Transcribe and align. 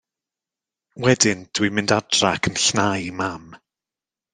Wedyn 1.03 1.43
dw 1.53 1.67
i'n 1.69 1.77
mynd 1.81 1.95
adra 2.01 2.33
ac 2.39 2.51
yn 2.53 2.59
'llnau 2.65 3.09
i 3.13 3.17
mam. 3.23 3.51